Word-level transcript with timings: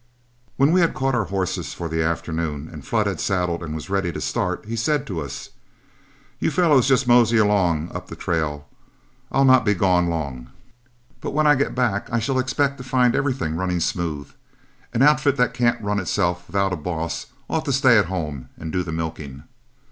When 0.57 0.71
we 0.71 0.81
had 0.81 0.95
caught 0.95 1.13
our 1.13 1.25
horses 1.25 1.75
for 1.75 1.87
the 1.87 2.01
afternoon, 2.01 2.67
and 2.73 2.83
Flood 2.83 3.05
had 3.05 3.19
saddled 3.21 3.61
and 3.61 3.75
was 3.75 3.87
ready 3.91 4.11
to 4.11 4.19
start, 4.19 4.65
he 4.65 4.75
said 4.75 5.05
to 5.05 5.19
us, 5.21 5.51
"You 6.39 6.49
fellows 6.49 6.87
just 6.87 7.07
mosey 7.07 7.37
along 7.37 7.91
up 7.93 8.07
the 8.07 8.15
trail. 8.15 8.65
I'll 9.31 9.45
not 9.45 9.63
be 9.63 9.75
gone 9.75 10.09
long, 10.09 10.49
but 11.19 11.35
when 11.35 11.45
I 11.45 11.53
get 11.53 11.75
back 11.75 12.09
I 12.11 12.17
shall 12.17 12.39
expect 12.39 12.79
to 12.79 12.83
find 12.83 13.15
everything 13.15 13.55
running 13.55 13.79
smooth. 13.79 14.31
An 14.91 15.03
outfit 15.03 15.37
that 15.37 15.53
can't 15.53 15.79
run 15.83 15.99
itself 15.99 16.47
without 16.47 16.73
a 16.73 16.77
boss 16.77 17.27
ought 17.47 17.65
to 17.65 17.71
stay 17.71 17.99
at 17.99 18.05
home 18.05 18.49
and 18.57 18.71
do 18.73 18.81
the 18.81 18.91
milking. 18.91 19.43